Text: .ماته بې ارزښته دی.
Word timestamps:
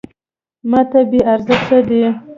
.ماته 0.71 0.99
بې 1.09 1.19
ارزښته 1.33 1.77
دی. 1.87 2.01